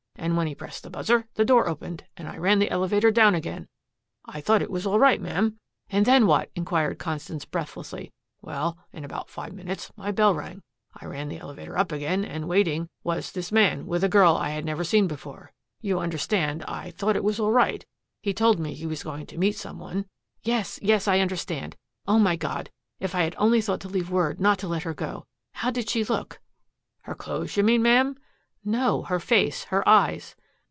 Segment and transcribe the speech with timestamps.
[0.17, 3.33] And when he pressed the buzzer, the door opened, and I ran the elevator down
[3.33, 3.67] again.
[4.23, 5.57] I thought it was all right, ma'am."
[5.89, 8.13] "And then what?" inquired Constance breathlessly.
[8.39, 10.61] "Well, in about five minutes my bell rang.
[10.93, 14.49] I ran the elevator up again, and, waiting, was this man with a girl I
[14.49, 15.53] had never seen before.
[15.81, 17.83] You understand I thought it was all right
[18.21, 20.05] he told me he was going to meet some one."
[20.43, 21.07] "Yes yes.
[21.07, 21.77] I understand.
[22.07, 24.93] Oh, my God, if I had only thought to leave word not to let her
[24.93, 25.25] go.
[25.53, 26.39] How did she look?"
[27.03, 28.15] "Her clothes, you mean, Ma'am?"
[28.63, 30.35] "No her face, her eyes!"